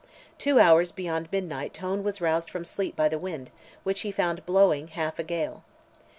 [0.39, 3.51] Two hours beyond midnight Tone was roused from sleep by the wind,
[3.83, 5.63] which he found blowing half a gale.